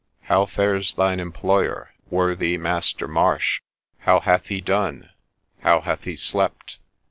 How 0.21 0.47
fares 0.47 0.95
thine 0.95 1.19
employer, 1.19 1.93
worthy 2.09 2.57
Master 2.57 3.07
Marsh? 3.07 3.61
How 3.99 4.19
hath 4.19 4.47
he 4.47 4.59
done? 4.59 5.11
How 5.59 5.81
hath 5.81 6.05
he 6.05 6.15
slept 6.15 6.79